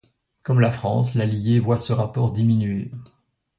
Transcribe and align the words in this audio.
Comme 0.41 0.61
la 0.61 0.71
France, 0.71 1.13
l'Allier 1.13 1.59
voit 1.59 1.77
ce 1.77 1.93
rapport 1.93 2.31
diminuer. 2.31 2.89